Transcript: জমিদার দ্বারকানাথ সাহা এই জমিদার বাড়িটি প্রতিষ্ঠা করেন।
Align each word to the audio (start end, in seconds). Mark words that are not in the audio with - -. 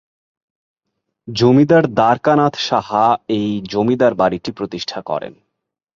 জমিদার 1.27 1.83
দ্বারকানাথ 1.93 2.55
সাহা 2.59 3.05
এই 3.29 3.49
জমিদার 3.69 4.13
বাড়িটি 4.15 4.51
প্রতিষ্ঠা 4.51 4.99
করেন। 5.01 5.33